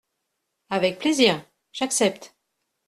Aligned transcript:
avec 0.71 0.97
plaisir! 0.97 1.45
j’accepte! 1.73 2.33